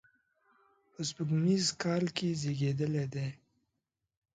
په 0.91 0.99
سپوږمیز 1.07 1.65
کال 1.83 2.03
کې 2.15 2.27
زیږېدلی 2.41 3.05
دی. 3.13 3.27